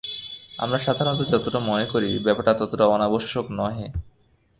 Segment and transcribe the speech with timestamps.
[0.57, 3.87] আমরা সাধারণত যতটা মনে করি, ব্যাপারটি ততটা অনাবশ্যক নহে।